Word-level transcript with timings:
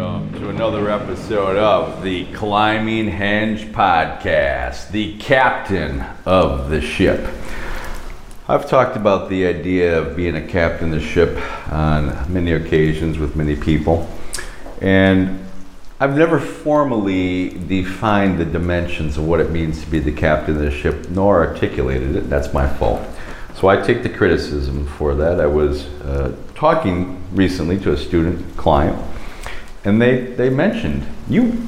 Welcome 0.00 0.32
to 0.40 0.48
another 0.48 0.90
episode 0.90 1.58
of 1.58 2.02
the 2.02 2.24
Climbing 2.32 3.10
Henge 3.10 3.70
Podcast, 3.70 4.92
the 4.92 5.18
captain 5.18 6.02
of 6.24 6.70
the 6.70 6.80
ship. 6.80 7.20
I've 8.48 8.66
talked 8.66 8.96
about 8.96 9.28
the 9.28 9.44
idea 9.44 10.00
of 10.00 10.16
being 10.16 10.36
a 10.36 10.46
captain 10.46 10.94
of 10.94 11.00
the 11.02 11.06
ship 11.06 11.36
on 11.70 12.32
many 12.32 12.52
occasions 12.52 13.18
with 13.18 13.36
many 13.36 13.54
people, 13.54 14.08
and 14.80 15.46
I've 16.00 16.16
never 16.16 16.40
formally 16.40 17.50
defined 17.50 18.38
the 18.38 18.46
dimensions 18.46 19.18
of 19.18 19.26
what 19.26 19.38
it 19.38 19.50
means 19.50 19.84
to 19.84 19.90
be 19.90 19.98
the 19.98 20.12
captain 20.12 20.56
of 20.56 20.62
the 20.62 20.70
ship, 20.70 21.10
nor 21.10 21.46
articulated 21.46 22.16
it. 22.16 22.30
That's 22.30 22.54
my 22.54 22.66
fault. 22.66 23.06
So 23.54 23.68
I 23.68 23.76
take 23.76 24.02
the 24.02 24.08
criticism 24.08 24.86
for 24.86 25.14
that. 25.16 25.42
I 25.42 25.46
was 25.46 25.84
uh, 26.00 26.34
talking 26.54 27.22
recently 27.34 27.78
to 27.80 27.92
a 27.92 27.98
student 27.98 28.56
client, 28.56 28.98
and 29.84 30.00
they, 30.00 30.20
they 30.20 30.50
mentioned 30.50 31.06
you 31.28 31.66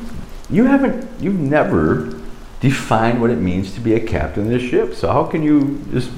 you 0.51 0.65
haven't 0.65 1.09
you've 1.21 1.39
never 1.39 2.21
defined 2.63 3.21
what 3.21 3.31
it 3.31 3.39
means 3.39 3.75
to 3.75 3.81
be 3.81 3.93
a 3.95 4.01
captain 4.01 4.45
of 4.45 4.51
the 4.51 4.61
ship. 4.61 4.95
So 4.95 5.13
how 5.13 5.25
can 5.25 5.43
you 5.43 5.85
just 5.91 6.11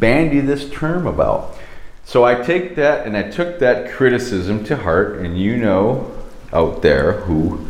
bandy 0.00 0.40
this 0.40 0.68
term 0.70 1.06
about? 1.06 1.56
So 2.04 2.24
I 2.24 2.34
take 2.34 2.74
that 2.76 3.06
and 3.06 3.16
I 3.16 3.30
took 3.30 3.60
that 3.60 3.92
criticism 3.92 4.64
to 4.64 4.76
heart, 4.76 5.18
and 5.18 5.38
you 5.38 5.56
know 5.56 6.12
out 6.52 6.82
there 6.82 7.12
who 7.12 7.68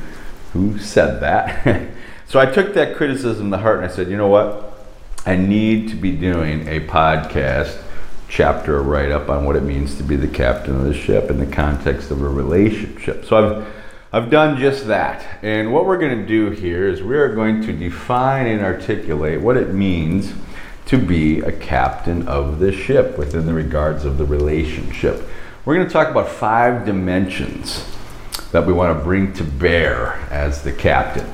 who 0.52 0.78
said 0.78 1.20
that. 1.20 1.88
so 2.26 2.40
I 2.40 2.46
took 2.46 2.72
that 2.74 2.96
criticism 2.96 3.50
to 3.50 3.58
heart 3.58 3.78
and 3.82 3.90
I 3.90 3.94
said, 3.94 4.08
you 4.08 4.16
know 4.16 4.28
what? 4.28 4.64
I 5.26 5.36
need 5.36 5.90
to 5.90 5.96
be 5.96 6.12
doing 6.12 6.66
a 6.68 6.80
podcast 6.80 7.82
chapter 8.28 8.82
write 8.82 9.10
up 9.10 9.28
on 9.28 9.44
what 9.44 9.56
it 9.56 9.62
means 9.62 9.96
to 9.96 10.02
be 10.02 10.16
the 10.16 10.28
captain 10.28 10.76
of 10.76 10.84
the 10.84 10.94
ship 10.94 11.30
in 11.30 11.38
the 11.38 11.46
context 11.46 12.10
of 12.10 12.22
a 12.22 12.28
relationship. 12.28 13.24
So 13.24 13.36
I've 13.36 13.66
I've 14.10 14.30
done 14.30 14.58
just 14.58 14.86
that. 14.86 15.26
And 15.42 15.70
what 15.70 15.84
we're 15.84 15.98
going 15.98 16.18
to 16.18 16.26
do 16.26 16.48
here 16.48 16.88
is 16.88 17.02
we 17.02 17.14
are 17.18 17.34
going 17.34 17.60
to 17.66 17.74
define 17.74 18.46
and 18.46 18.62
articulate 18.62 19.42
what 19.42 19.58
it 19.58 19.74
means 19.74 20.32
to 20.86 20.96
be 20.96 21.40
a 21.40 21.52
captain 21.52 22.26
of 22.26 22.58
the 22.58 22.72
ship 22.72 23.18
within 23.18 23.44
the 23.44 23.52
regards 23.52 24.06
of 24.06 24.16
the 24.16 24.24
relationship. 24.24 25.22
We're 25.66 25.74
going 25.74 25.86
to 25.86 25.92
talk 25.92 26.08
about 26.08 26.30
five 26.30 26.86
dimensions 26.86 27.84
that 28.52 28.66
we 28.66 28.72
want 28.72 28.98
to 28.98 29.04
bring 29.04 29.34
to 29.34 29.44
bear 29.44 30.14
as 30.30 30.62
the 30.62 30.72
captain. 30.72 31.26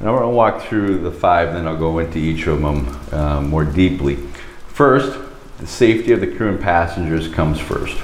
And 0.00 0.08
I'm 0.08 0.16
going 0.16 0.22
to 0.22 0.34
walk 0.34 0.62
through 0.62 1.00
the 1.00 1.12
five, 1.12 1.52
then 1.52 1.68
I'll 1.68 1.76
go 1.76 1.98
into 1.98 2.16
each 2.16 2.46
of 2.46 2.62
them 2.62 2.98
uh, 3.12 3.42
more 3.42 3.66
deeply. 3.66 4.16
First, 4.68 5.18
the 5.58 5.66
safety 5.66 6.12
of 6.12 6.20
the 6.20 6.26
crew 6.26 6.48
and 6.48 6.60
passengers 6.60 7.28
comes 7.28 7.60
first. 7.60 7.96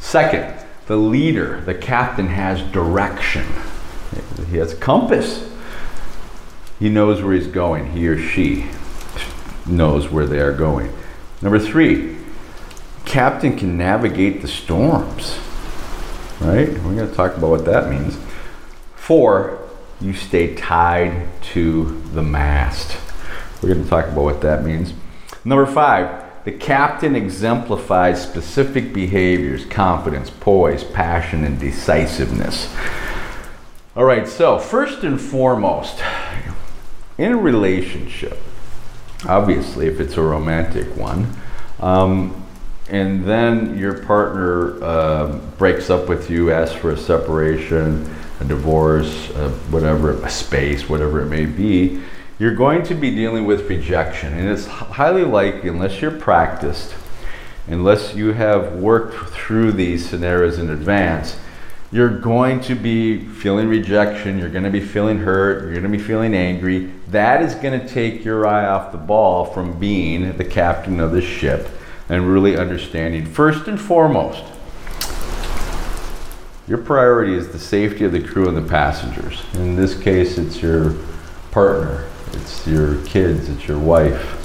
Second, 0.00 0.54
the 0.86 0.96
leader, 0.96 1.60
the 1.62 1.74
captain, 1.74 2.28
has 2.28 2.60
direction. 2.72 3.46
He 4.50 4.56
has 4.56 4.74
compass. 4.74 5.50
He 6.78 6.88
knows 6.88 7.22
where 7.22 7.34
he's 7.34 7.46
going, 7.46 7.92
he 7.92 8.08
or 8.08 8.18
she 8.18 8.66
knows 9.66 10.10
where 10.10 10.26
they 10.26 10.40
are 10.40 10.52
going. 10.52 10.92
Number 11.40 11.58
three, 11.58 12.18
captain 13.04 13.56
can 13.56 13.76
navigate 13.76 14.42
the 14.42 14.48
storms. 14.48 15.38
Right? 16.40 16.68
We're 16.68 16.96
going 16.96 17.08
to 17.08 17.14
talk 17.14 17.36
about 17.36 17.50
what 17.50 17.64
that 17.66 17.88
means. 17.88 18.18
Four, 18.96 19.68
you 20.00 20.12
stay 20.12 20.54
tied 20.56 21.28
to 21.52 22.02
the 22.12 22.22
mast. 22.22 22.96
We're 23.62 23.74
going 23.74 23.84
to 23.84 23.90
talk 23.90 24.06
about 24.06 24.24
what 24.24 24.40
that 24.40 24.64
means. 24.64 24.92
Number 25.44 25.66
five, 25.66 26.21
the 26.44 26.52
captain 26.52 27.14
exemplifies 27.14 28.22
specific 28.22 28.92
behaviors 28.92 29.64
confidence, 29.64 30.30
poise, 30.30 30.82
passion, 30.82 31.44
and 31.44 31.58
decisiveness. 31.58 32.74
All 33.94 34.04
right, 34.04 34.26
so 34.26 34.58
first 34.58 35.04
and 35.04 35.20
foremost, 35.20 36.02
in 37.18 37.32
a 37.32 37.36
relationship, 37.36 38.38
obviously, 39.28 39.86
if 39.86 40.00
it's 40.00 40.16
a 40.16 40.22
romantic 40.22 40.96
one, 40.96 41.32
um, 41.78 42.44
and 42.88 43.24
then 43.24 43.78
your 43.78 44.02
partner 44.04 44.82
uh, 44.82 45.38
breaks 45.58 45.90
up 45.90 46.08
with 46.08 46.30
you, 46.30 46.50
asks 46.50 46.74
for 46.74 46.90
a 46.90 46.96
separation, 46.96 48.12
a 48.40 48.44
divorce, 48.44 49.30
uh, 49.30 49.50
whatever, 49.70 50.20
a 50.22 50.30
space, 50.30 50.88
whatever 50.88 51.20
it 51.20 51.26
may 51.26 51.46
be, 51.46 52.02
you're 52.42 52.56
going 52.56 52.82
to 52.82 52.92
be 52.96 53.14
dealing 53.14 53.46
with 53.46 53.70
rejection. 53.70 54.32
And 54.32 54.48
it's 54.48 54.66
highly 54.66 55.22
likely, 55.22 55.68
unless 55.68 56.02
you're 56.02 56.10
practiced, 56.10 56.92
unless 57.68 58.16
you 58.16 58.32
have 58.32 58.72
worked 58.72 59.30
through 59.30 59.70
these 59.70 60.10
scenarios 60.10 60.58
in 60.58 60.68
advance, 60.68 61.38
you're 61.92 62.18
going 62.18 62.60
to 62.62 62.74
be 62.74 63.24
feeling 63.26 63.68
rejection, 63.68 64.40
you're 64.40 64.48
going 64.48 64.64
to 64.64 64.70
be 64.70 64.80
feeling 64.80 65.18
hurt, 65.18 65.62
you're 65.62 65.70
going 65.70 65.84
to 65.84 65.88
be 65.88 66.02
feeling 66.02 66.34
angry. 66.34 66.90
That 67.10 67.42
is 67.42 67.54
going 67.54 67.78
to 67.78 67.86
take 67.86 68.24
your 68.24 68.44
eye 68.44 68.66
off 68.66 68.90
the 68.90 68.98
ball 68.98 69.44
from 69.44 69.78
being 69.78 70.36
the 70.36 70.44
captain 70.44 70.98
of 70.98 71.12
the 71.12 71.22
ship 71.22 71.68
and 72.08 72.28
really 72.28 72.56
understanding, 72.56 73.24
first 73.24 73.68
and 73.68 73.80
foremost, 73.80 74.42
your 76.66 76.78
priority 76.78 77.34
is 77.34 77.50
the 77.50 77.60
safety 77.60 78.04
of 78.04 78.10
the 78.10 78.20
crew 78.20 78.48
and 78.48 78.56
the 78.56 78.68
passengers. 78.68 79.44
In 79.54 79.76
this 79.76 79.96
case, 79.96 80.38
it's 80.38 80.60
your 80.60 80.96
partner, 81.52 82.08
it's 82.34 82.66
your 82.66 83.04
kids, 83.04 83.48
it's 83.48 83.66
your 83.66 83.78
wife. 83.78 84.38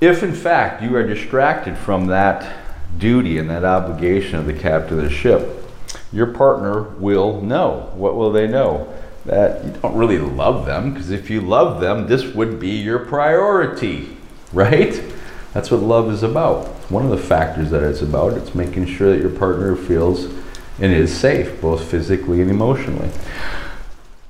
If 0.00 0.22
in 0.22 0.34
fact 0.34 0.82
you 0.82 0.94
are 0.96 1.06
distracted 1.06 1.78
from 1.78 2.06
that 2.06 2.56
duty 2.98 3.38
and 3.38 3.48
that 3.50 3.64
obligation 3.64 4.38
of 4.38 4.46
the 4.46 4.52
captain 4.52 4.98
of 4.98 5.04
the 5.04 5.10
ship, 5.10 5.64
your 6.12 6.26
partner 6.26 6.82
will 6.82 7.40
know. 7.40 7.90
What 7.94 8.14
will 8.14 8.30
they 8.30 8.46
know? 8.46 8.92
That 9.24 9.64
you 9.64 9.72
don't 9.80 9.96
really 9.96 10.18
love 10.18 10.66
them, 10.66 10.92
because 10.92 11.10
if 11.10 11.30
you 11.30 11.40
love 11.40 11.80
them, 11.80 12.06
this 12.06 12.34
would 12.34 12.60
be 12.60 12.70
your 12.70 12.98
priority, 12.98 14.16
right? 14.52 15.02
That's 15.54 15.70
what 15.70 15.80
love 15.80 16.10
is 16.12 16.22
about. 16.22 16.66
One 16.90 17.04
of 17.04 17.10
the 17.10 17.16
factors 17.16 17.70
that 17.70 17.82
it's 17.82 18.02
about, 18.02 18.34
it's 18.34 18.54
making 18.54 18.86
sure 18.86 19.10
that 19.12 19.22
your 19.22 19.30
partner 19.30 19.76
feels 19.76 20.26
and 20.78 20.92
is 20.92 21.16
safe, 21.16 21.60
both 21.60 21.84
physically 21.90 22.42
and 22.42 22.50
emotionally. 22.50 23.08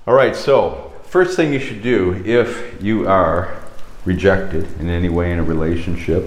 All 0.07 0.15
right, 0.15 0.37
so 0.37 0.84
first 1.15 1.37
thing 1.37 1.53
you 1.53 1.61
should 1.61 1.81
do 1.81 2.21
if 2.25 2.83
you 2.83 3.07
are 3.07 3.57
rejected 4.05 4.67
in 4.81 4.91
any 4.91 5.09
way 5.09 5.31
in 5.31 5.39
a 5.39 5.43
relationship 5.45 6.25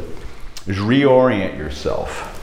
is 0.65 0.77
reorient 0.77 1.57
yourself. 1.57 2.33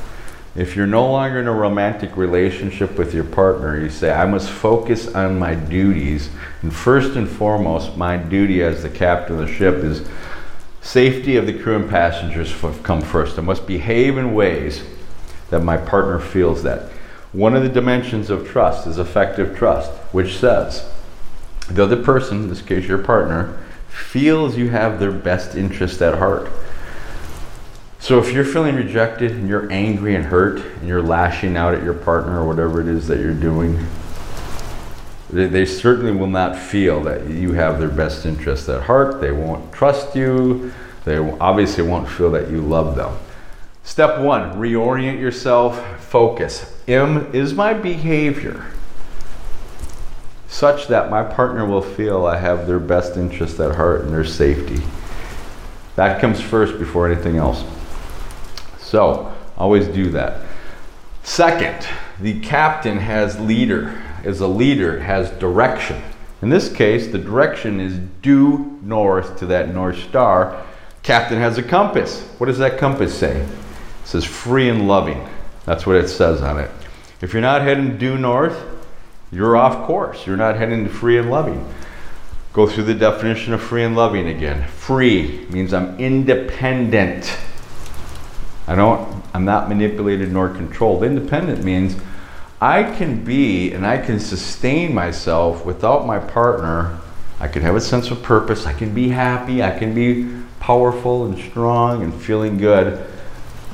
If 0.54 0.76
you're 0.76 0.86
no 0.86 1.10
longer 1.10 1.40
in 1.40 1.46
a 1.46 1.54
romantic 1.54 2.18
relationship 2.18 2.98
with 2.98 3.14
your 3.14 3.24
partner, 3.24 3.80
you 3.80 3.88
say, 3.88 4.12
I 4.12 4.26
must 4.26 4.50
focus 4.50 5.14
on 5.14 5.38
my 5.38 5.54
duties. 5.54 6.28
And 6.60 6.70
first 6.70 7.16
and 7.16 7.26
foremost, 7.26 7.96
my 7.96 8.18
duty 8.18 8.62
as 8.62 8.82
the 8.82 8.90
captain 8.90 9.40
of 9.40 9.48
the 9.48 9.54
ship 9.54 9.76
is 9.76 10.06
safety 10.82 11.36
of 11.36 11.46
the 11.46 11.58
crew 11.58 11.76
and 11.76 11.88
passengers 11.88 12.54
come 12.82 13.00
first. 13.00 13.38
I 13.38 13.40
must 13.40 13.66
behave 13.66 14.18
in 14.18 14.34
ways 14.34 14.84
that 15.48 15.60
my 15.60 15.78
partner 15.78 16.20
feels 16.20 16.62
that. 16.64 16.90
One 17.32 17.56
of 17.56 17.62
the 17.62 17.70
dimensions 17.70 18.28
of 18.28 18.46
trust 18.46 18.86
is 18.86 18.98
effective 18.98 19.56
trust, 19.56 19.90
which 20.12 20.36
says 20.36 20.90
the 21.68 21.82
other 21.82 22.02
person, 22.02 22.42
in 22.42 22.48
this 22.48 22.62
case 22.62 22.86
your 22.86 22.98
partner, 22.98 23.58
feels 23.88 24.56
you 24.56 24.70
have 24.70 25.00
their 25.00 25.12
best 25.12 25.54
interest 25.54 26.02
at 26.02 26.18
heart. 26.18 26.50
So 28.00 28.18
if 28.18 28.32
you're 28.32 28.44
feeling 28.44 28.74
rejected 28.74 29.30
and 29.30 29.48
you're 29.48 29.70
angry 29.72 30.14
and 30.14 30.26
hurt 30.26 30.60
and 30.60 30.86
you're 30.86 31.02
lashing 31.02 31.56
out 31.56 31.74
at 31.74 31.82
your 31.82 31.94
partner 31.94 32.40
or 32.40 32.46
whatever 32.46 32.80
it 32.80 32.88
is 32.88 33.06
that 33.08 33.18
you're 33.18 33.32
doing, 33.32 33.86
they, 35.30 35.46
they 35.46 35.64
certainly 35.64 36.12
will 36.12 36.26
not 36.26 36.58
feel 36.58 37.02
that 37.04 37.28
you 37.30 37.52
have 37.52 37.78
their 37.78 37.88
best 37.88 38.26
interest 38.26 38.68
at 38.68 38.82
heart. 38.82 39.20
They 39.20 39.32
won't 39.32 39.72
trust 39.72 40.14
you. 40.14 40.72
They 41.04 41.16
obviously 41.16 41.84
won't 41.84 42.08
feel 42.08 42.30
that 42.32 42.50
you 42.50 42.60
love 42.60 42.94
them. 42.94 43.16
Step 43.84 44.20
one 44.20 44.52
reorient 44.58 45.18
yourself, 45.18 46.02
focus. 46.02 46.78
M 46.86 47.30
is 47.34 47.54
my 47.54 47.72
behavior 47.72 48.66
such 50.54 50.86
that 50.86 51.10
my 51.10 51.20
partner 51.20 51.66
will 51.66 51.82
feel 51.82 52.26
I 52.26 52.38
have 52.38 52.68
their 52.68 52.78
best 52.78 53.16
interest 53.16 53.58
at 53.58 53.74
heart 53.74 54.02
and 54.02 54.12
their 54.12 54.24
safety. 54.24 54.80
That 55.96 56.20
comes 56.20 56.40
first 56.40 56.78
before 56.78 57.10
anything 57.10 57.38
else. 57.38 57.64
So, 58.78 59.34
always 59.56 59.88
do 59.88 60.10
that. 60.10 60.46
Second, 61.24 61.84
the 62.20 62.38
captain 62.38 62.98
has 62.98 63.40
leader, 63.40 64.00
is 64.22 64.40
a 64.40 64.46
leader, 64.46 65.00
has 65.00 65.28
direction. 65.40 66.00
In 66.40 66.50
this 66.50 66.72
case, 66.72 67.08
the 67.08 67.18
direction 67.18 67.80
is 67.80 67.98
due 68.22 68.78
north 68.80 69.36
to 69.40 69.46
that 69.46 69.74
North 69.74 69.98
Star. 70.04 70.64
Captain 71.02 71.38
has 71.38 71.58
a 71.58 71.64
compass. 71.64 72.22
What 72.38 72.46
does 72.46 72.58
that 72.58 72.78
compass 72.78 73.12
say? 73.12 73.40
It 73.40 73.48
says 74.04 74.24
free 74.24 74.68
and 74.68 74.86
loving. 74.86 75.28
That's 75.64 75.84
what 75.84 75.96
it 75.96 76.06
says 76.06 76.42
on 76.42 76.60
it. 76.60 76.70
If 77.20 77.32
you're 77.32 77.42
not 77.42 77.62
heading 77.62 77.98
due 77.98 78.16
north, 78.16 78.73
you're 79.32 79.56
off 79.56 79.86
course. 79.86 80.26
You're 80.26 80.36
not 80.36 80.56
heading 80.56 80.84
to 80.84 80.90
free 80.90 81.18
and 81.18 81.30
loving. 81.30 81.66
Go 82.52 82.68
through 82.68 82.84
the 82.84 82.94
definition 82.94 83.52
of 83.52 83.60
free 83.60 83.82
and 83.82 83.96
loving 83.96 84.28
again. 84.28 84.68
Free 84.68 85.46
means 85.50 85.74
I'm 85.74 85.98
independent. 85.98 87.36
I 88.66 88.76
don't 88.76 89.22
I'm 89.34 89.44
not 89.44 89.68
manipulated 89.68 90.32
nor 90.32 90.48
controlled. 90.48 91.02
Independent 91.02 91.64
means 91.64 91.96
I 92.60 92.84
can 92.84 93.24
be 93.24 93.72
and 93.72 93.84
I 93.84 93.98
can 93.98 94.20
sustain 94.20 94.94
myself 94.94 95.66
without 95.66 96.06
my 96.06 96.20
partner. 96.20 97.00
I 97.40 97.48
can 97.48 97.62
have 97.62 97.74
a 97.74 97.80
sense 97.80 98.12
of 98.12 98.22
purpose. 98.22 98.66
I 98.66 98.72
can 98.72 98.94
be 98.94 99.08
happy. 99.08 99.62
I 99.62 99.76
can 99.76 99.92
be 99.92 100.32
powerful 100.60 101.26
and 101.26 101.36
strong 101.36 102.02
and 102.04 102.14
feeling 102.14 102.56
good. 102.56 103.04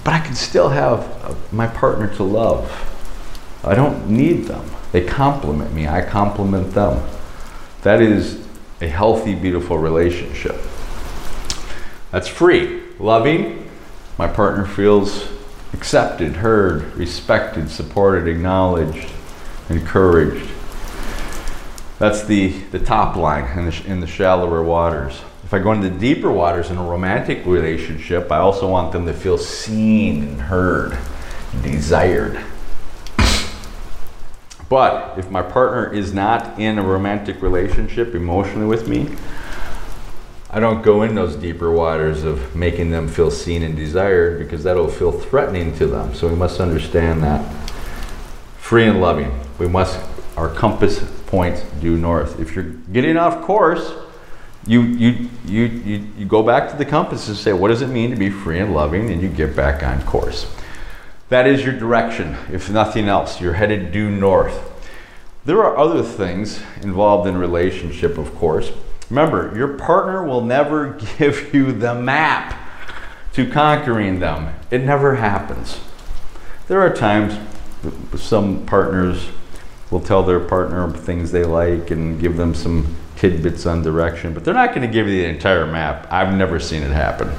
But 0.02 0.14
I 0.14 0.20
can 0.20 0.34
still 0.34 0.70
have 0.70 1.00
uh, 1.22 1.34
my 1.52 1.66
partner 1.66 2.12
to 2.16 2.22
love. 2.22 2.68
I 3.62 3.74
don't 3.74 4.08
need 4.08 4.44
them. 4.44 4.64
They 4.92 5.04
complement 5.04 5.72
me. 5.72 5.86
I 5.86 6.02
complement 6.02 6.72
them. 6.72 7.06
That 7.82 8.00
is 8.00 8.46
a 8.80 8.88
healthy, 8.88 9.34
beautiful 9.34 9.78
relationship. 9.78 10.56
That's 12.10 12.28
free. 12.28 12.82
Loving, 12.98 13.70
my 14.18 14.26
partner 14.26 14.66
feels 14.66 15.28
accepted, 15.72 16.36
heard, 16.36 16.94
respected, 16.94 17.70
supported, 17.70 18.26
acknowledged, 18.26 19.08
encouraged. 19.68 20.50
That's 21.98 22.24
the, 22.24 22.48
the 22.70 22.78
top 22.78 23.16
line 23.16 23.58
in 23.58 23.66
the, 23.66 23.82
in 23.86 24.00
the 24.00 24.06
shallower 24.06 24.62
waters. 24.62 25.20
If 25.44 25.54
I 25.54 25.58
go 25.58 25.72
into 25.72 25.90
deeper 25.90 26.30
waters 26.30 26.70
in 26.70 26.78
a 26.78 26.82
romantic 26.82 27.44
relationship, 27.44 28.32
I 28.32 28.38
also 28.38 28.68
want 28.68 28.92
them 28.92 29.06
to 29.06 29.12
feel 29.12 29.36
seen 29.36 30.22
and 30.22 30.40
heard, 30.40 30.96
desired. 31.62 32.42
But 34.70 35.18
if 35.18 35.28
my 35.32 35.42
partner 35.42 35.92
is 35.92 36.14
not 36.14 36.58
in 36.58 36.78
a 36.78 36.82
romantic 36.82 37.42
relationship 37.42 38.14
emotionally 38.14 38.66
with 38.66 38.88
me, 38.88 39.16
I 40.48 40.60
don't 40.60 40.80
go 40.82 41.02
in 41.02 41.16
those 41.16 41.34
deeper 41.34 41.72
waters 41.72 42.22
of 42.22 42.54
making 42.54 42.90
them 42.92 43.08
feel 43.08 43.32
seen 43.32 43.64
and 43.64 43.74
desired 43.74 44.38
because 44.38 44.62
that'll 44.62 44.88
feel 44.88 45.10
threatening 45.10 45.76
to 45.78 45.88
them. 45.88 46.14
So 46.14 46.28
we 46.28 46.36
must 46.36 46.60
understand 46.60 47.22
that. 47.24 47.44
Free 48.58 48.86
and 48.86 49.00
loving. 49.00 49.32
We 49.58 49.66
must, 49.66 49.98
our 50.36 50.48
compass 50.48 51.04
points 51.26 51.62
due 51.80 51.96
north. 51.96 52.38
If 52.38 52.54
you're 52.54 52.70
getting 52.92 53.16
off 53.16 53.42
course, 53.42 53.92
you, 54.68 54.82
you, 54.82 55.28
you, 55.46 55.64
you, 55.64 56.08
you 56.16 56.24
go 56.26 56.44
back 56.44 56.70
to 56.70 56.76
the 56.76 56.84
compass 56.84 57.26
and 57.26 57.36
say, 57.36 57.52
what 57.52 57.68
does 57.68 57.82
it 57.82 57.88
mean 57.88 58.10
to 58.10 58.16
be 58.16 58.30
free 58.30 58.60
and 58.60 58.72
loving? 58.72 59.10
And 59.10 59.20
you 59.20 59.28
get 59.28 59.56
back 59.56 59.82
on 59.82 60.00
course. 60.02 60.46
That 61.30 61.46
is 61.46 61.64
your 61.64 61.78
direction. 61.78 62.36
If 62.52 62.68
nothing 62.70 63.08
else, 63.08 63.40
you're 63.40 63.54
headed 63.54 63.92
due 63.92 64.10
north. 64.10 64.66
There 65.44 65.62
are 65.62 65.78
other 65.78 66.02
things 66.02 66.60
involved 66.82 67.28
in 67.28 67.38
relationship, 67.38 68.18
of 68.18 68.34
course. 68.34 68.72
Remember, 69.08 69.52
your 69.56 69.78
partner 69.78 70.24
will 70.24 70.42
never 70.42 70.98
give 71.18 71.54
you 71.54 71.72
the 71.72 71.94
map 71.94 72.56
to 73.32 73.48
conquering 73.48 74.18
them. 74.18 74.52
It 74.72 74.82
never 74.82 75.14
happens. 75.14 75.80
There 76.66 76.80
are 76.80 76.94
times 76.94 77.38
some 78.20 78.66
partners 78.66 79.28
will 79.90 80.00
tell 80.00 80.24
their 80.24 80.40
partner 80.40 80.90
things 80.90 81.30
they 81.30 81.44
like 81.44 81.92
and 81.92 82.20
give 82.20 82.36
them 82.36 82.54
some 82.54 82.96
tidbits 83.16 83.66
on 83.66 83.82
direction, 83.82 84.34
but 84.34 84.44
they're 84.44 84.54
not 84.54 84.74
going 84.74 84.86
to 84.86 84.92
give 84.92 85.06
you 85.06 85.22
the 85.22 85.28
entire 85.28 85.66
map. 85.66 86.06
I've 86.10 86.34
never 86.34 86.58
seen 86.58 86.82
it 86.82 86.90
happen. 86.90 87.30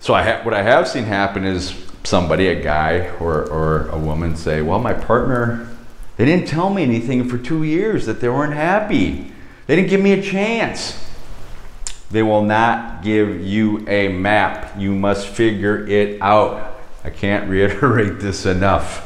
So 0.00 0.14
I 0.14 0.22
ha- 0.22 0.40
what 0.44 0.54
I 0.54 0.62
have 0.62 0.88
seen 0.88 1.04
happen 1.04 1.44
is 1.44 1.87
somebody, 2.04 2.48
a 2.48 2.60
guy 2.60 3.08
or, 3.20 3.44
or 3.44 3.88
a 3.88 3.98
woman, 3.98 4.36
say, 4.36 4.62
Well, 4.62 4.78
my 4.78 4.94
partner, 4.94 5.68
they 6.16 6.24
didn't 6.24 6.48
tell 6.48 6.70
me 6.70 6.82
anything 6.82 7.28
for 7.28 7.38
two 7.38 7.62
years 7.62 8.06
that 8.06 8.20
they 8.20 8.28
weren't 8.28 8.54
happy. 8.54 9.32
They 9.66 9.76
didn't 9.76 9.90
give 9.90 10.00
me 10.00 10.12
a 10.12 10.22
chance. 10.22 11.04
They 12.10 12.22
will 12.22 12.42
not 12.42 13.02
give 13.02 13.40
you 13.40 13.86
a 13.86 14.08
map. 14.08 14.78
You 14.78 14.94
must 14.94 15.28
figure 15.28 15.86
it 15.86 16.20
out. 16.22 16.80
I 17.04 17.10
can't 17.10 17.48
reiterate 17.50 18.20
this 18.20 18.46
enough. 18.46 19.04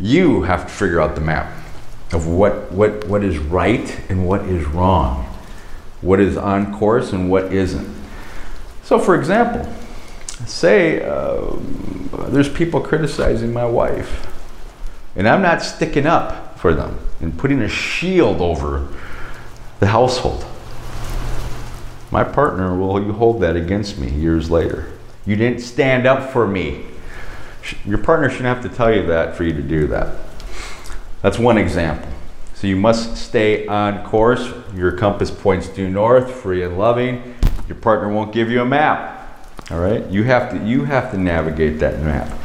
You 0.00 0.42
have 0.42 0.66
to 0.66 0.72
figure 0.72 1.00
out 1.00 1.14
the 1.14 1.20
map 1.20 1.52
of 2.12 2.26
what, 2.26 2.72
what, 2.72 3.06
what 3.06 3.22
is 3.22 3.38
right 3.38 4.00
and 4.08 4.26
what 4.26 4.42
is 4.42 4.64
wrong, 4.66 5.24
what 6.00 6.20
is 6.20 6.36
on 6.36 6.72
course 6.78 7.12
and 7.12 7.30
what 7.30 7.52
isn't. 7.52 7.96
So, 8.84 8.98
for 8.98 9.14
example, 9.14 9.70
say 10.46 11.02
uh, 11.02 11.56
there's 12.28 12.48
people 12.48 12.80
criticizing 12.80 13.52
my 13.52 13.64
wife, 13.64 14.26
and 15.16 15.28
I'm 15.28 15.42
not 15.42 15.62
sticking 15.62 16.06
up 16.06 16.58
for 16.58 16.74
them 16.74 16.98
and 17.20 17.36
putting 17.36 17.60
a 17.62 17.68
shield 17.68 18.40
over 18.40 18.88
the 19.80 19.88
household. 19.88 20.44
My 22.10 22.24
partner 22.24 22.76
will 22.76 23.02
you 23.02 23.12
hold 23.12 23.40
that 23.42 23.56
against 23.56 23.98
me 23.98 24.10
years 24.10 24.50
later. 24.50 24.90
You 25.26 25.36
didn't 25.36 25.60
stand 25.60 26.06
up 26.06 26.32
for 26.32 26.46
me. 26.46 26.86
Your 27.84 27.98
partner 27.98 28.30
shouldn't 28.30 28.46
have 28.46 28.62
to 28.62 28.74
tell 28.74 28.94
you 28.94 29.06
that 29.06 29.36
for 29.36 29.44
you 29.44 29.52
to 29.52 29.62
do 29.62 29.86
that. 29.88 30.16
That's 31.20 31.38
one 31.38 31.58
example. 31.58 32.08
So 32.54 32.66
you 32.66 32.76
must 32.76 33.16
stay 33.16 33.66
on 33.66 34.04
course. 34.04 34.52
Your 34.74 34.92
compass 34.92 35.30
points 35.30 35.68
due 35.68 35.88
north, 35.88 36.30
free 36.30 36.62
and 36.62 36.78
loving. 36.78 37.36
Your 37.68 37.76
partner 37.76 38.08
won't 38.08 38.32
give 38.32 38.50
you 38.50 38.62
a 38.62 38.64
map. 38.64 39.17
All 39.70 39.78
right? 39.78 40.06
You 40.06 40.22
have 40.24 40.50
to 40.50 40.64
you 40.64 40.84
have 40.84 41.10
to 41.10 41.18
navigate 41.18 41.78
that 41.80 42.00
map. 42.00 42.36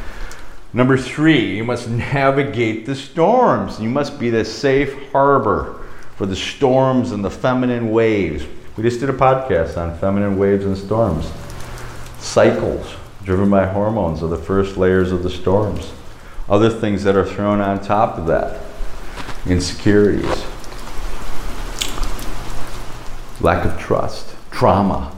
Number 0.74 0.98
3, 0.98 1.56
you 1.56 1.64
must 1.64 1.90
navigate 2.14 2.86
the 2.86 2.96
storms. 2.96 3.80
You 3.80 3.90
must 3.90 4.20
be 4.20 4.30
the 4.30 4.44
safe 4.44 5.12
harbor 5.12 5.80
for 6.16 6.26
the 6.26 6.36
storms 6.36 7.12
and 7.12 7.24
the 7.24 7.30
feminine 7.30 7.92
waves. 7.92 8.46
We 8.76 8.84
just 8.84 9.00
did 9.00 9.10
a 9.10 9.14
podcast 9.14 9.78
on 9.78 9.98
feminine 10.00 10.38
waves 10.38 10.66
and 10.66 10.78
storms. 10.78 11.32
Cycles 12.20 12.96
driven 13.24 13.50
by 13.50 13.66
hormones 13.66 14.22
are 14.22 14.28
the 14.28 14.38
first 14.38 14.78
layers 14.78 15.12
of 15.12 15.24
the 15.24 15.30
storms. 15.30 15.94
Other 16.50 16.70
things 16.70 17.04
that 17.04 17.16
are 17.16 17.26
thrown 17.26 17.62
on 17.62 17.82
top 17.82 18.18
of 18.18 18.28
that 18.28 18.62
insecurities, 19.46 20.46
lack 23.42 23.66
of 23.66 23.78
trust, 23.78 24.36
trauma. 24.52 25.12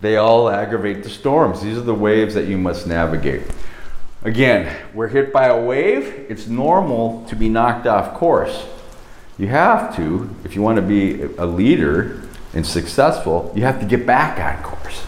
They 0.00 0.16
all 0.16 0.48
aggravate 0.48 1.02
the 1.02 1.10
storms. 1.10 1.60
These 1.60 1.76
are 1.76 1.82
the 1.82 1.94
waves 1.94 2.34
that 2.34 2.46
you 2.46 2.56
must 2.56 2.86
navigate. 2.86 3.42
Again, 4.22 4.74
we're 4.94 5.08
hit 5.08 5.32
by 5.32 5.46
a 5.46 5.60
wave, 5.60 6.26
it's 6.28 6.46
normal 6.46 7.24
to 7.26 7.36
be 7.36 7.48
knocked 7.48 7.86
off 7.86 8.14
course. 8.14 8.66
You 9.38 9.48
have 9.48 9.96
to, 9.96 10.34
if 10.44 10.54
you 10.54 10.60
want 10.60 10.76
to 10.76 10.82
be 10.82 11.22
a 11.22 11.46
leader 11.46 12.22
and 12.52 12.66
successful, 12.66 13.50
you 13.54 13.62
have 13.62 13.80
to 13.80 13.86
get 13.86 14.06
back 14.06 14.38
on 14.38 14.62
course. 14.62 15.04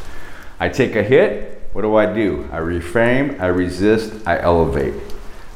I 0.58 0.70
take 0.70 0.96
a 0.96 1.02
hit, 1.02 1.68
what 1.72 1.82
do 1.82 1.96
I 1.96 2.06
do? 2.12 2.49
I 2.52 2.58
reframe, 2.58 3.38
I 3.40 3.46
resist, 3.46 4.26
I 4.26 4.38
elevate. 4.38 4.94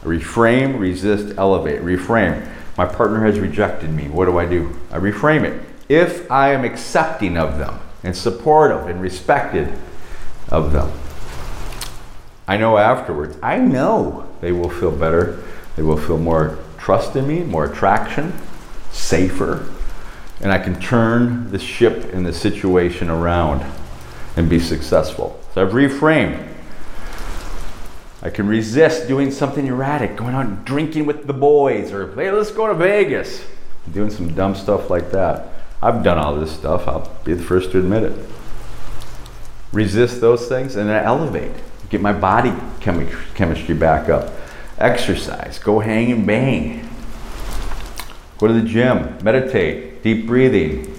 Reframe, 0.02 0.78
resist, 0.78 1.36
elevate. 1.38 1.82
Reframe. 1.82 2.46
My 2.76 2.84
partner 2.84 3.24
has 3.24 3.40
rejected 3.40 3.90
me. 3.90 4.08
What 4.08 4.26
do 4.26 4.38
I 4.38 4.46
do? 4.46 4.78
I 4.90 4.98
reframe 4.98 5.44
it. 5.44 5.62
If 5.88 6.30
I 6.30 6.52
am 6.52 6.64
accepting 6.64 7.38
of 7.38 7.58
them 7.58 7.78
and 8.06 8.16
supportive 8.16 8.86
and 8.86 9.02
respected 9.02 9.76
of 10.48 10.72
them, 10.72 10.90
I 12.48 12.56
know 12.56 12.78
afterwards, 12.78 13.36
I 13.42 13.58
know 13.58 14.28
they 14.40 14.52
will 14.52 14.70
feel 14.70 14.92
better. 14.92 15.42
They 15.74 15.82
will 15.82 15.96
feel 15.96 16.18
more 16.18 16.58
trust 16.78 17.16
in 17.16 17.26
me, 17.26 17.40
more 17.40 17.64
attraction, 17.64 18.32
safer, 18.92 19.68
and 20.40 20.52
I 20.52 20.58
can 20.58 20.78
turn 20.80 21.50
the 21.50 21.58
ship 21.58 22.12
and 22.14 22.24
the 22.24 22.32
situation 22.32 23.10
around 23.10 23.64
and 24.36 24.48
be 24.48 24.60
successful. 24.60 25.40
So 25.52 25.66
I've 25.66 25.72
reframed. 25.72 26.52
I 28.22 28.30
can 28.30 28.46
resist 28.46 29.08
doing 29.08 29.30
something 29.30 29.66
erratic, 29.66 30.16
going 30.16 30.34
out 30.34 30.64
drinking 30.64 31.06
with 31.06 31.26
the 31.26 31.32
boys, 31.32 31.92
or 31.92 32.14
hey, 32.14 32.30
let's 32.30 32.50
go 32.50 32.66
to 32.66 32.74
Vegas, 32.74 33.44
doing 33.92 34.10
some 34.10 34.34
dumb 34.34 34.54
stuff 34.54 34.90
like 34.90 35.10
that. 35.10 35.48
I've 35.82 36.02
done 36.02 36.18
all 36.18 36.36
this 36.36 36.52
stuff, 36.52 36.88
I'll 36.88 37.10
be 37.24 37.34
the 37.34 37.42
first 37.42 37.72
to 37.72 37.78
admit 37.78 38.02
it. 38.04 38.28
Resist 39.72 40.20
those 40.20 40.48
things 40.48 40.76
and 40.76 40.88
then 40.88 41.04
elevate, 41.04 41.52
get 41.90 42.00
my 42.00 42.12
body 42.12 42.50
chemi- 42.80 43.14
chemistry 43.34 43.74
back 43.74 44.08
up. 44.08 44.32
Exercise, 44.78 45.58
go 45.58 45.80
hang 45.80 46.12
and 46.12 46.26
bang. 46.26 46.88
Go 48.38 48.46
to 48.46 48.52
the 48.52 48.62
gym, 48.62 49.16
meditate, 49.22 50.02
deep 50.02 50.26
breathing, 50.26 50.94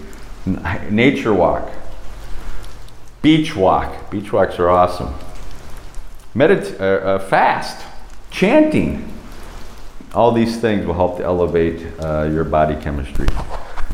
nature 0.89 1.33
walk, 1.33 1.69
beach 3.21 3.55
walk. 3.55 4.09
Beach 4.09 4.31
walks 4.31 4.57
are 4.59 4.69
awesome. 4.69 5.13
Medit- 6.35 6.79
uh, 6.79 6.83
uh, 6.83 7.19
fast, 7.19 7.85
chanting. 8.31 9.11
All 10.13 10.31
these 10.31 10.59
things 10.59 10.85
will 10.85 10.93
help 10.93 11.17
to 11.17 11.23
elevate 11.23 11.85
uh, 11.99 12.29
your 12.31 12.43
body 12.43 12.75
chemistry. 12.81 13.27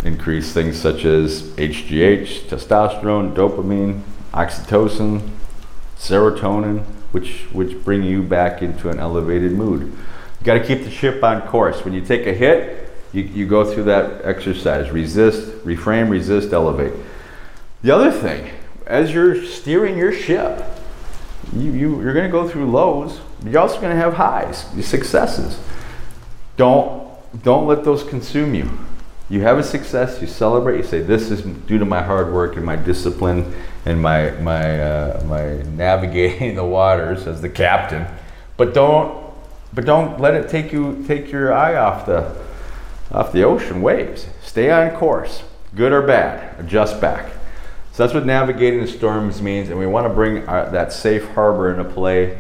Increase 0.04 0.52
things 0.52 0.80
such 0.80 1.06
as 1.06 1.44
HGH, 1.52 2.48
testosterone, 2.48 3.34
dopamine, 3.34 4.02
oxytocin, 4.34 5.30
serotonin, 5.98 6.84
which, 7.12 7.44
which 7.54 7.82
bring 7.86 8.04
you 8.04 8.22
back 8.22 8.62
into 8.62 8.90
an 8.90 9.00
elevated 9.00 9.54
mood. 9.54 9.84
You 9.84 10.46
got 10.46 10.56
to 10.56 10.66
keep 10.66 10.84
the 10.84 10.92
ship 10.92 11.24
on 11.24 11.42
course. 11.44 11.86
When 11.86 11.94
you 11.94 12.02
take 12.02 12.28
a 12.28 12.34
hit, 12.34 12.90
you, 13.14 13.24
you 13.24 13.48
go 13.48 13.64
through 13.64 13.86
that 13.86 14.26
exercise 14.26 14.92
resist, 14.92 15.48
reframe, 15.64 16.10
resist, 16.10 16.52
elevate. 16.52 16.94
The 17.82 17.96
other 17.96 18.12
thing, 18.12 18.52
as 18.86 19.14
you're 19.14 19.46
steering 19.46 19.98
your 19.98 20.12
ship, 20.12 20.64
you, 21.56 21.72
you, 21.72 22.02
you're 22.02 22.14
going 22.14 22.26
to 22.26 22.32
go 22.32 22.50
through 22.50 22.70
lows, 22.70 23.22
you're 23.46 23.60
also 23.60 23.80
going 23.80 23.96
to 23.96 24.02
have 24.02 24.16
highs, 24.16 24.66
successes. 24.86 25.60
Don't, 26.58 27.08
don't 27.44 27.68
let 27.68 27.84
those 27.84 28.04
consume 28.04 28.56
you. 28.56 28.70
You 29.34 29.42
have 29.42 29.58
a 29.58 29.64
success, 29.64 30.22
you 30.22 30.28
celebrate, 30.28 30.78
you 30.78 30.84
say, 30.84 31.02
This 31.02 31.32
is 31.32 31.42
due 31.42 31.80
to 31.80 31.86
my 31.86 32.04
hard 32.04 32.32
work 32.32 32.56
and 32.56 32.64
my 32.64 32.76
discipline 32.76 33.52
and 33.84 34.00
my, 34.00 34.30
my, 34.30 34.80
uh, 34.80 35.24
my 35.26 35.56
navigating 35.72 36.54
the 36.56 36.64
waters 36.64 37.26
as 37.26 37.42
the 37.42 37.50
captain. 37.50 38.06
But 38.58 38.76
don't, 38.76 39.34
but 39.74 39.86
don't 39.86 40.20
let 40.20 40.36
it 40.36 40.50
take, 40.50 40.72
you, 40.72 41.04
take 41.08 41.32
your 41.32 41.52
eye 41.52 41.74
off 41.74 42.06
the, 42.06 42.40
off 43.12 43.32
the 43.32 43.42
ocean 43.42 43.82
waves. 43.82 44.28
Stay 44.44 44.70
on 44.70 44.92
course, 44.92 45.42
good 45.74 45.94
or 45.94 46.04
bad, 46.04 46.60
adjust 46.60 47.02
back. 47.02 47.34
So 47.92 48.04
that's 48.04 48.14
what 48.14 48.28
navigating 48.28 48.82
the 48.82 48.88
storms 48.88 49.42
means, 49.42 49.70
and 49.70 49.80
we 49.80 49.88
want 49.88 50.06
to 50.06 50.14
bring 50.14 50.48
our, 50.48 50.70
that 50.70 50.94
safe 50.94 51.28
harbor 51.30 51.72
into 51.72 51.92
play. 51.92 52.40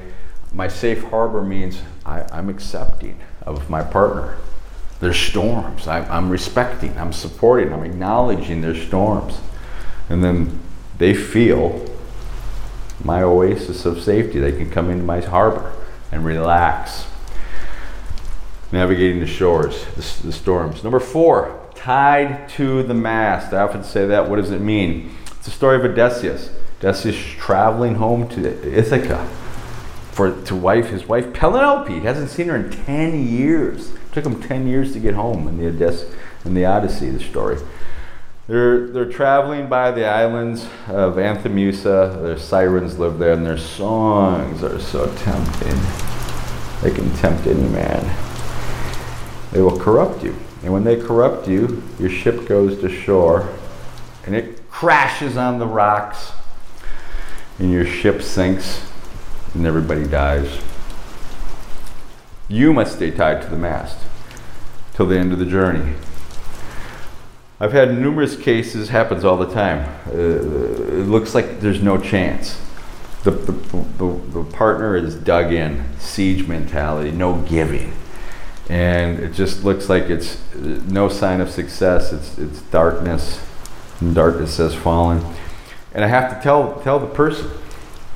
My 0.52 0.68
safe 0.68 1.02
harbor 1.06 1.42
means 1.42 1.82
I, 2.06 2.22
I'm 2.32 2.50
accepting 2.50 3.20
of 3.48 3.68
my 3.68 3.82
partner. 3.82 4.38
There's 5.03 5.19
storms. 5.19 5.86
I, 5.86 6.00
I'm 6.05 6.29
respecting, 6.29 6.98
I'm 6.98 7.12
supporting, 7.12 7.74
I'm 7.74 7.83
acknowledging 7.83 8.62
their 8.62 8.74
storms. 8.74 9.38
And 10.07 10.24
then 10.24 10.62
they 10.98 11.13
feel 11.13 11.86
my 13.03 13.22
oasis 13.22 13.86
of 13.86 14.01
safety. 14.01 14.39
They 14.39 14.53
can 14.53 14.72
come 14.72 14.89
into 14.89 15.03
my 15.03 15.19
harbor 15.19 15.74
and 16.10 16.24
relax. 16.24 17.05
Navigating 18.72 19.19
the 19.19 19.27
shores, 19.27 19.83
the, 19.95 20.27
the 20.27 20.31
storms. 20.31 20.86
Number 20.86 21.01
four, 21.01 21.60
tied 21.75 22.48
to 22.51 22.81
the 22.83 22.93
mast. 22.93 23.51
I 23.51 23.60
often 23.60 23.83
say 23.83 24.07
that. 24.07 24.29
What 24.29 24.38
does 24.38 24.51
it 24.51 24.62
mean? 24.62 25.13
It's 25.25 25.48
the 25.48 25.51
story 25.51 25.75
of 25.75 25.83
Odysseus. 25.83 26.50
Odysseus 26.79 27.17
traveling 27.17 27.95
home 27.95 28.29
to 28.29 28.74
Ithaca 28.74 29.27
for 30.13 30.41
to 30.43 30.55
wife 30.55 30.88
his 30.91 31.07
wife 31.07 31.33
Penelope. 31.33 31.93
He 31.93 32.05
hasn't 32.05 32.29
seen 32.29 32.48
her 32.48 32.55
in 32.55 32.72
ten 32.72 33.27
years. 33.27 33.91
Took 34.13 34.24
them 34.24 34.41
ten 34.41 34.67
years 34.67 34.93
to 34.93 35.00
get 35.00 35.15
home 35.15 35.48
in 35.48 35.58
the 35.58 35.67
Odysseus, 35.67 36.15
in 36.46 36.53
the 36.53 36.65
Odyssey, 36.65 37.10
the 37.10 37.20
story. 37.20 37.58
They're, 38.48 38.88
they're 38.88 39.12
traveling 39.12 39.67
by 39.67 39.91
the 39.91 40.05
islands 40.05 40.65
of 40.88 41.15
Anthemusa. 41.15 42.22
Their 42.22 42.38
sirens 42.38 43.00
live 43.00 43.20
there, 43.20 43.34
and 43.34 43.46
their 43.46 43.58
songs 43.58 44.63
are 44.63 44.79
so 44.79 45.13
tempting. 45.17 45.79
They 46.82 46.96
can 46.96 47.13
tempt 47.17 47.48
any 47.48 47.67
man. 47.70 48.03
They 49.51 49.62
will 49.62 49.79
corrupt 49.79 50.24
you. 50.24 50.36
And 50.63 50.72
when 50.72 50.84
they 50.84 50.96
corrupt 50.96 51.48
you, 51.48 51.84
your 52.00 52.10
ship 52.10 52.48
goes 52.48 52.79
to 52.82 52.89
shore 52.89 53.50
and 54.25 54.36
it 54.36 54.70
crashes 54.70 55.38
on 55.38 55.60
the 55.60 55.67
rocks, 55.67 56.32
and 57.60 57.72
your 57.72 57.86
ship 57.86 58.22
sinks, 58.22 58.86
and 59.53 59.65
everybody 59.65 60.05
dies. 60.05 60.62
You 62.48 62.74
must 62.74 62.96
stay 62.96 63.12
tied 63.12 63.42
to 63.42 63.50
the 63.50 63.58
mast 63.58 63.98
till 64.94 65.06
the 65.06 65.18
end 65.18 65.34
of 65.34 65.40
the 65.40 65.46
journey. 65.46 65.96
I've 67.60 67.72
had 67.72 67.98
numerous 67.98 68.36
cases, 68.36 68.90
happens 68.90 69.24
all 69.24 69.38
the 69.38 69.52
time. 69.54 69.90
Uh, 70.08 70.12
it 70.12 71.08
looks 71.08 71.34
like 71.34 71.62
there's 71.62 71.82
no 71.82 71.98
chance. 71.98 72.60
The, 73.24 73.32
the, 73.32 73.52
the, 73.52 74.22
the 74.32 74.44
partner 74.52 74.98
is 74.98 75.16
dug 75.16 75.54
in, 75.54 75.86
siege 75.98 76.48
mentality, 76.48 77.12
no 77.12 77.42
giving. 77.44 77.94
And 78.70 79.20
it 79.20 79.34
just 79.34 79.64
looks 79.64 79.88
like 79.88 80.04
it's 80.04 80.42
no 80.54 81.08
sign 81.08 81.40
of 81.40 81.50
success. 81.50 82.12
It's, 82.12 82.38
it's 82.38 82.62
darkness 82.64 83.42
and 84.02 84.14
darkness 84.14 84.58
has 84.58 84.76
fallen. 84.76 85.24
And 85.94 86.04
I 86.04 86.08
have 86.08 86.36
to 86.36 86.44
tell, 86.44 86.82
tell 86.82 87.00
the 87.00 87.08
person 87.08 87.50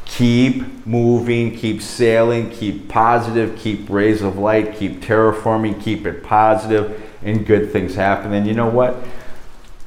keep 0.08 0.86
moving, 0.86 1.56
keep 1.56 1.82
sailing, 1.82 2.50
keep 2.50 2.88
positive, 2.88 3.58
keep 3.58 3.90
rays 3.90 4.22
of 4.22 4.38
light, 4.38 4.76
keep 4.76 5.02
terraforming, 5.02 5.82
keep 5.82 6.06
it 6.06 6.24
positive, 6.24 7.02
and 7.22 7.46
good 7.46 7.72
things 7.72 7.96
happen. 7.96 8.34
And 8.34 8.48
you 8.48 8.54
know 8.54 8.70
what? 8.70 8.96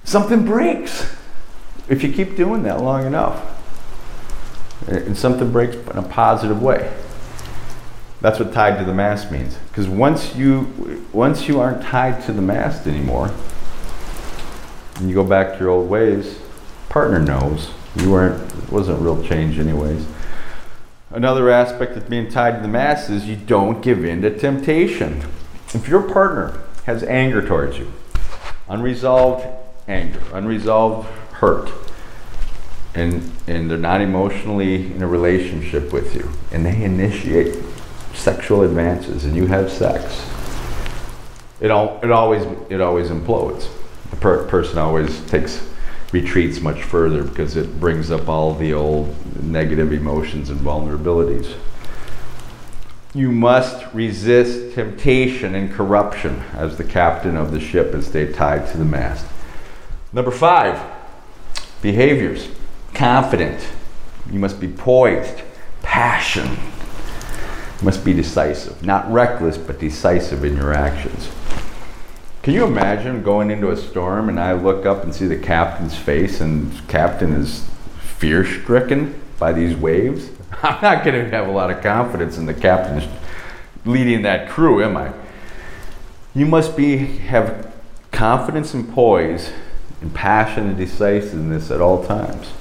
Something 0.04 0.44
breaks 0.44 1.16
if 1.88 2.02
you 2.02 2.12
keep 2.12 2.36
doing 2.36 2.62
that 2.64 2.80
long 2.80 3.06
enough. 3.06 3.56
And 4.86 5.16
something 5.16 5.50
breaks 5.50 5.76
in 5.76 5.98
a 5.98 6.02
positive 6.02 6.62
way. 6.62 6.92
That's 8.20 8.38
what 8.38 8.52
tied 8.52 8.78
to 8.78 8.84
the 8.84 8.94
mast 8.94 9.30
means. 9.32 9.56
Because 9.68 9.88
once 9.88 10.36
you 10.36 11.06
once 11.12 11.48
you 11.48 11.60
aren't 11.60 11.82
tied 11.82 12.22
to 12.24 12.32
the 12.32 12.42
mast 12.42 12.86
anymore, 12.86 13.30
and 14.96 15.08
you 15.08 15.14
go 15.14 15.24
back 15.24 15.54
to 15.54 15.58
your 15.58 15.70
old 15.70 15.88
ways, 15.88 16.38
partner 16.88 17.18
knows 17.18 17.70
you 17.96 18.10
weren't, 18.10 18.52
it 18.62 18.70
wasn't 18.70 19.00
real 19.00 19.22
change 19.22 19.58
anyways. 19.58 20.06
Another 21.10 21.50
aspect 21.50 21.96
of 21.96 22.08
being 22.08 22.30
tied 22.30 22.56
to 22.56 22.62
the 22.62 22.68
mass 22.68 23.10
is 23.10 23.26
you 23.26 23.36
don't 23.36 23.80
give 23.80 24.04
in 24.04 24.22
to 24.22 24.36
temptation. 24.38 25.24
If 25.74 25.88
your 25.88 26.02
partner 26.02 26.60
has 26.86 27.02
anger 27.02 27.44
towards 27.46 27.78
you, 27.78 27.92
unresolved 28.68 29.46
anger, 29.88 30.20
unresolved 30.32 31.08
hurt, 31.32 31.70
and, 32.94 33.30
and 33.46 33.70
they're 33.70 33.78
not 33.78 34.00
emotionally 34.00 34.92
in 34.92 35.02
a 35.02 35.06
relationship 35.06 35.92
with 35.92 36.14
you, 36.14 36.30
and 36.52 36.64
they 36.64 36.82
initiate 36.82 37.56
sexual 38.14 38.62
advances 38.62 39.24
and 39.24 39.36
you 39.36 39.46
have 39.46 39.70
sex, 39.70 40.26
it, 41.60 41.70
all, 41.70 42.00
it, 42.02 42.10
always, 42.10 42.42
it 42.68 42.80
always 42.80 43.08
implodes 43.08 43.68
the 44.10 44.16
per- 44.16 44.46
person 44.46 44.78
always 44.78 45.20
takes 45.26 45.66
retreats 46.12 46.60
much 46.60 46.82
further 46.82 47.22
because 47.22 47.56
it 47.56 47.78
brings 47.78 48.10
up 48.10 48.28
all 48.28 48.54
the 48.54 48.72
old 48.72 49.14
negative 49.42 49.92
emotions 49.92 50.50
and 50.50 50.60
vulnerabilities. 50.60 51.54
You 53.14 53.32
must 53.32 53.92
resist 53.92 54.74
temptation 54.74 55.54
and 55.54 55.72
corruption 55.72 56.42
as 56.52 56.76
the 56.76 56.84
captain 56.84 57.36
of 57.36 57.50
the 57.50 57.60
ship 57.60 57.92
and 57.92 58.04
stay 58.04 58.32
tied 58.32 58.68
to 58.70 58.78
the 58.78 58.84
mast. 58.84 59.26
Number 60.12 60.30
five, 60.30 60.80
behaviors. 61.82 62.48
Confident. 62.94 63.68
You 64.30 64.38
must 64.38 64.60
be 64.60 64.68
poised. 64.68 65.42
Passion. 65.82 66.48
You 66.48 67.84
must 67.84 68.04
be 68.04 68.12
decisive. 68.12 68.84
Not 68.84 69.10
reckless, 69.10 69.56
but 69.56 69.78
decisive 69.78 70.44
in 70.44 70.56
your 70.56 70.72
actions. 70.72 71.30
Can 72.42 72.54
you 72.54 72.64
imagine 72.64 73.22
going 73.22 73.50
into 73.50 73.70
a 73.70 73.76
storm 73.76 74.30
and 74.30 74.40
I 74.40 74.54
look 74.54 74.86
up 74.86 75.02
and 75.04 75.14
see 75.14 75.26
the 75.26 75.36
captain's 75.36 75.94
face 75.94 76.40
and 76.40 76.72
captain 76.88 77.34
is 77.34 77.68
fear 78.00 78.46
stricken 78.46 79.20
by 79.38 79.52
these 79.52 79.76
waves? 79.76 80.30
I'm 80.62 80.80
not 80.80 81.04
going 81.04 81.22
to 81.22 81.30
have 81.30 81.48
a 81.48 81.52
lot 81.52 81.70
of 81.70 81.82
confidence 81.82 82.38
in 82.38 82.46
the 82.46 82.54
captain 82.54 83.06
leading 83.84 84.22
that 84.22 84.48
crew, 84.48 84.82
am 84.82 84.96
I? 84.96 85.12
You 86.34 86.46
must 86.46 86.78
be 86.78 86.96
have 86.96 87.74
confidence 88.10 88.72
and 88.72 88.90
poise 88.90 89.52
and 90.00 90.14
passion 90.14 90.66
and 90.66 90.78
decisiveness 90.78 91.70
at 91.70 91.82
all 91.82 92.06
times. 92.06 92.52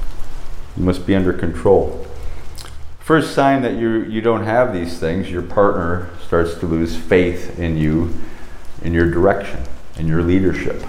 You 0.76 0.84
must 0.84 1.08
be 1.08 1.16
under 1.16 1.32
control. 1.32 2.06
First 3.00 3.34
sign 3.34 3.62
that 3.62 3.76
you 3.76 4.02
you 4.04 4.20
don't 4.20 4.44
have 4.44 4.74
these 4.74 5.00
things, 5.00 5.32
your 5.32 5.42
partner 5.42 6.10
starts 6.26 6.56
to 6.56 6.66
lose 6.66 6.98
faith 6.98 7.58
in 7.58 7.78
you 7.78 8.14
in 8.84 8.94
your 8.94 9.10
direction, 9.10 9.64
in 9.98 10.08
your 10.08 10.24
leadership. 10.24 10.84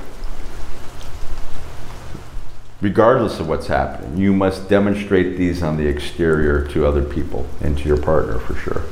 Regardless 2.81 3.39
of 3.39 3.49
what's 3.49 3.67
happening, 3.67 4.17
you 4.17 4.33
must 4.33 4.69
demonstrate 4.69 5.37
these 5.37 5.63
on 5.63 5.77
the 5.77 5.87
exterior 5.87 6.67
to 6.69 6.87
other 6.87 7.03
people 7.03 7.47
and 7.61 7.77
to 7.77 7.87
your 7.87 8.01
partner 8.01 8.39
for 8.39 8.55
sure. 8.55 8.83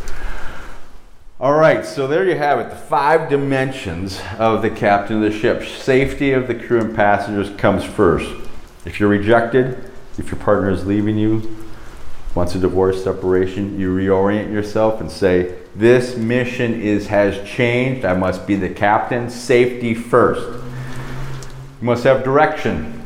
All 1.40 1.54
right, 1.54 1.86
so 1.86 2.06
there 2.06 2.28
you 2.28 2.36
have 2.36 2.58
it 2.58 2.68
the 2.68 2.76
five 2.76 3.30
dimensions 3.30 4.20
of 4.38 4.60
the 4.60 4.70
captain 4.70 5.22
of 5.22 5.32
the 5.32 5.38
ship. 5.38 5.62
Safety 5.64 6.32
of 6.32 6.48
the 6.48 6.54
crew 6.54 6.80
and 6.80 6.94
passengers 6.94 7.48
comes 7.56 7.84
first. 7.84 8.28
If 8.84 8.98
you're 8.98 9.08
rejected, 9.08 9.90
if 10.18 10.32
your 10.32 10.40
partner 10.40 10.68
is 10.70 10.84
leaving 10.84 11.16
you, 11.16 11.56
wants 12.34 12.54
a 12.56 12.58
divorce 12.58 13.04
separation, 13.04 13.78
you 13.78 13.94
reorient 13.94 14.52
yourself 14.52 15.00
and 15.00 15.10
say, 15.10 15.57
This 15.74 16.16
mission 16.16 16.80
is 16.80 17.08
has 17.08 17.46
changed. 17.48 18.04
I 18.04 18.14
must 18.14 18.46
be 18.46 18.56
the 18.56 18.68
captain. 18.68 19.30
Safety 19.30 19.94
first. 19.94 20.62
You 21.80 21.86
must 21.86 22.04
have 22.04 22.24
direction. 22.24 23.02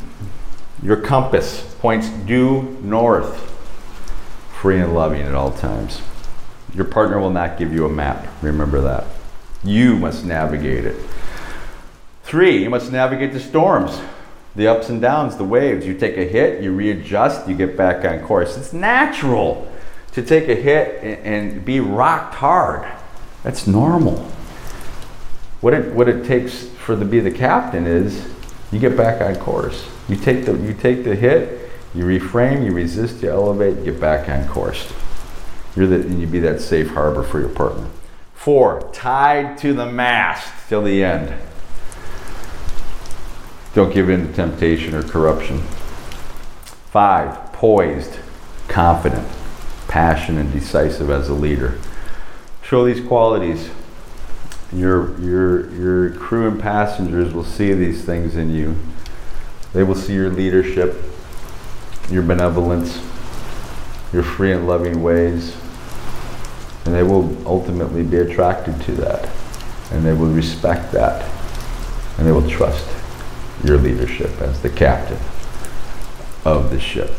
Your 0.82 0.96
compass 0.96 1.74
points 1.78 2.08
due 2.08 2.78
north, 2.82 3.38
free 4.60 4.80
and 4.80 4.94
loving 4.94 5.22
at 5.22 5.34
all 5.34 5.52
times. 5.52 6.00
Your 6.74 6.86
partner 6.86 7.18
will 7.18 7.30
not 7.30 7.58
give 7.58 7.72
you 7.72 7.84
a 7.84 7.88
map. 7.88 8.26
Remember 8.42 8.80
that. 8.80 9.04
You 9.62 9.96
must 9.96 10.24
navigate 10.24 10.84
it. 10.84 10.96
Three, 12.24 12.62
you 12.62 12.70
must 12.70 12.90
navigate 12.90 13.32
the 13.32 13.40
storms, 13.40 14.00
the 14.56 14.66
ups 14.66 14.88
and 14.88 15.00
downs, 15.00 15.36
the 15.36 15.44
waves. 15.44 15.86
You 15.86 15.94
take 15.94 16.16
a 16.16 16.24
hit, 16.24 16.62
you 16.62 16.72
readjust, 16.72 17.48
you 17.48 17.54
get 17.54 17.76
back 17.76 18.04
on 18.04 18.26
course. 18.26 18.56
It's 18.56 18.72
natural 18.72 19.70
to 20.12 20.22
take 20.22 20.48
a 20.48 20.54
hit 20.54 21.02
and 21.24 21.64
be 21.64 21.80
rocked 21.80 22.34
hard. 22.34 22.86
That's 23.42 23.66
normal. 23.66 24.18
What 25.60 25.74
it, 25.74 25.94
what 25.94 26.08
it 26.08 26.24
takes 26.24 26.64
for 26.66 26.96
to 26.96 27.04
be 27.04 27.20
the 27.20 27.30
captain 27.30 27.86
is 27.86 28.28
you 28.70 28.78
get 28.78 28.96
back 28.96 29.20
on 29.20 29.36
course. 29.42 29.88
You 30.08 30.16
take 30.16 30.44
the, 30.44 30.56
you 30.56 30.74
take 30.74 31.04
the 31.04 31.14
hit, 31.14 31.70
you 31.94 32.04
reframe, 32.04 32.64
you 32.64 32.72
resist, 32.72 33.22
you 33.22 33.30
elevate, 33.30 33.78
you 33.78 33.92
get 33.92 34.00
back 34.00 34.28
on 34.28 34.46
course. 34.48 34.92
You're 35.76 35.86
the, 35.86 35.96
and 35.96 36.20
you 36.20 36.26
be 36.26 36.40
that 36.40 36.60
safe 36.60 36.90
harbor 36.90 37.22
for 37.22 37.40
your 37.40 37.48
partner. 37.48 37.86
Four, 38.34 38.90
tied 38.92 39.56
to 39.58 39.72
the 39.72 39.86
mast 39.86 40.52
till 40.68 40.82
the 40.82 41.04
end. 41.04 41.34
Don't 43.74 43.94
give 43.94 44.10
in 44.10 44.26
to 44.26 44.32
temptation 44.34 44.94
or 44.94 45.02
corruption. 45.02 45.60
Five, 46.90 47.52
poised, 47.52 48.18
confident, 48.68 49.26
passionate, 49.92 50.40
and 50.40 50.52
decisive 50.54 51.10
as 51.10 51.28
a 51.28 51.34
leader. 51.34 51.78
Show 52.62 52.86
these 52.86 53.06
qualities. 53.06 53.68
Your, 54.72 55.20
your, 55.20 55.70
your 55.74 56.10
crew 56.14 56.48
and 56.48 56.58
passengers 56.58 57.34
will 57.34 57.44
see 57.44 57.74
these 57.74 58.02
things 58.02 58.34
in 58.34 58.54
you. 58.54 58.74
They 59.74 59.82
will 59.82 59.94
see 59.94 60.14
your 60.14 60.30
leadership, 60.30 60.96
your 62.10 62.22
benevolence, 62.22 63.04
your 64.14 64.22
free 64.22 64.52
and 64.52 64.66
loving 64.66 65.02
ways, 65.02 65.54
and 66.86 66.94
they 66.94 67.02
will 67.02 67.46
ultimately 67.46 68.02
be 68.02 68.16
attracted 68.16 68.80
to 68.86 68.92
that. 68.92 69.28
And 69.90 70.06
they 70.06 70.14
will 70.14 70.32
respect 70.32 70.90
that. 70.92 71.22
And 72.16 72.26
they 72.26 72.32
will 72.32 72.48
trust 72.48 72.88
your 73.62 73.76
leadership 73.76 74.40
as 74.40 74.62
the 74.62 74.70
captain 74.70 75.18
of 76.46 76.70
the 76.70 76.80
ship. 76.80 77.10